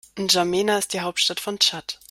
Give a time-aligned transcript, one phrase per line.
[0.17, 1.99] N’Djamena ist die Hauptstadt von Tschad.